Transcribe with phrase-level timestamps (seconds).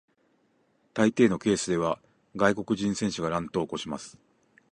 [0.95, 1.99] 大抵のケースでは
[2.35, 4.17] 外国人選手が乱闘を起こします。